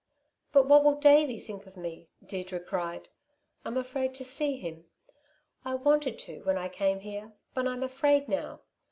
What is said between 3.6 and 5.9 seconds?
"I'm afraid to see him I